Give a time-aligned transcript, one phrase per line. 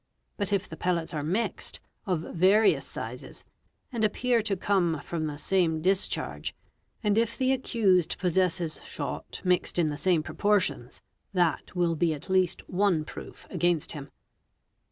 [0.35, 3.45] But if the pellets are mixed, of various sizes,
[3.91, 6.55] and appear to come from the same discharge,
[7.03, 11.03] and if the accused possesses shot mixed in the same proportions,
[11.33, 14.09] that will be at least one proof against him.